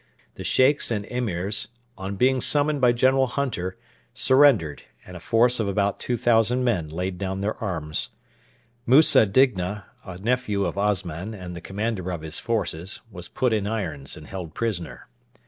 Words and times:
The 0.33 0.43
Sheikhs 0.43 0.89
and 0.89 1.05
Emirs, 1.11 1.67
on 1.95 2.15
being 2.15 2.41
summoned 2.41 2.81
by 2.81 2.91
General 2.91 3.27
Hunter, 3.27 3.77
surrendered, 4.15 4.81
and 5.05 5.15
a 5.15 5.19
force 5.19 5.59
of 5.59 5.67
about 5.67 5.99
2,000 5.99 6.63
men 6.63 6.89
laid 6.89 7.19
down 7.19 7.41
their 7.41 7.53
arms. 7.57 8.09
Musa 8.87 9.27
Digna, 9.27 9.85
a 10.03 10.17
nephew 10.17 10.65
of 10.65 10.75
Osman 10.75 11.35
and 11.35 11.55
the 11.55 11.61
commander 11.61 12.11
of 12.11 12.21
his 12.21 12.39
forces, 12.39 13.01
was 13.11 13.27
put 13.27 13.53
in 13.53 13.67
irons 13.67 14.17
and 14.17 14.25
held 14.25 14.55
prisoner. 14.55 15.05